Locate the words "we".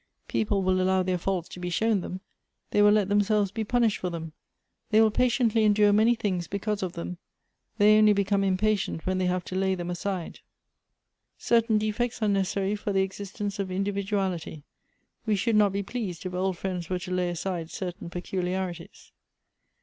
15.27-15.35